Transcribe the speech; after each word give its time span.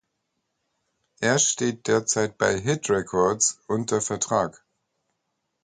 Er 1.19 1.37
steht 1.37 1.85
derzeit 1.87 2.39
bei 2.39 2.59
Hit 2.59 2.89
Records 2.89 3.61
unter 3.67 4.01
Vertrag. 4.01 4.63